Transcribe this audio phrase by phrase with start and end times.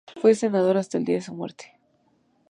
[0.19, 1.77] Fue senador hasta el día de su muerte.